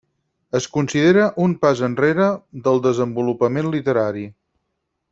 Es 0.59 0.67
considera 0.77 1.25
un 1.43 1.53
pas 1.67 1.83
enrere 1.89 2.31
del 2.69 2.83
desenvolupament 2.89 3.71
literari. 3.79 4.29